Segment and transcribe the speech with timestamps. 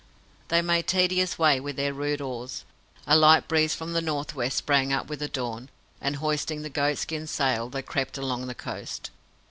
[0.47, 2.65] They made tedious way with their rude oars;
[3.05, 5.69] a light breeze from the north west sprang up with the dawn,
[6.01, 9.11] and, hoisting the goat skin sail, they crept along the coast.